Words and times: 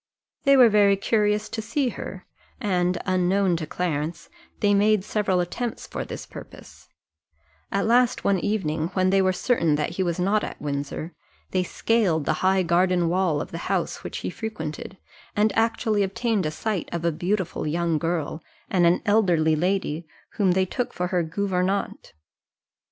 They 0.45 0.57
were 0.57 0.67
very 0.67 0.95
curious 0.97 1.47
to 1.49 1.61
see 1.61 1.89
her: 1.89 2.25
and, 2.59 2.97
unknown 3.05 3.55
to 3.57 3.67
Clarence, 3.67 4.31
they 4.59 4.73
made 4.73 5.03
several 5.03 5.39
attempts 5.39 5.85
for 5.85 6.03
this 6.03 6.25
purpose: 6.25 6.89
at 7.71 7.85
last 7.85 8.23
one 8.23 8.39
evening, 8.39 8.87
when 8.95 9.11
they 9.11 9.21
were 9.21 9.31
certain 9.31 9.75
that 9.75 9.91
he 9.91 10.01
was 10.01 10.19
not 10.19 10.43
at 10.43 10.59
Windsor, 10.59 11.13
they 11.51 11.61
scaled 11.61 12.25
the 12.25 12.33
high 12.41 12.63
garden 12.63 13.09
wall 13.09 13.41
of 13.41 13.51
the 13.51 13.59
house 13.69 14.03
which 14.03 14.17
he 14.25 14.31
frequented, 14.31 14.97
and 15.35 15.55
actually 15.55 16.01
obtained 16.01 16.47
a 16.47 16.49
sight 16.49 16.89
of 16.91 17.05
a 17.05 17.11
beautiful 17.11 17.67
young 17.67 17.99
girl 17.99 18.41
and 18.71 18.87
an 18.87 19.03
elderly 19.05 19.55
lady, 19.55 20.07
whom 20.31 20.53
they 20.53 20.65
took 20.65 20.95
for 20.95 21.09
her 21.09 21.21
gouvernante. 21.21 22.13